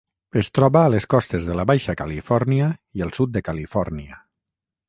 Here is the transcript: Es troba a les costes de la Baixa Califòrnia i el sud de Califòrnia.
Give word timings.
Es 0.39 0.47
troba 0.59 0.79
a 0.85 0.89
les 0.93 1.05
costes 1.15 1.45
de 1.51 1.57
la 1.59 1.67
Baixa 1.73 1.95
Califòrnia 2.01 2.73
i 3.01 3.07
el 3.09 3.15
sud 3.19 3.37
de 3.37 3.45
Califòrnia. 3.51 4.19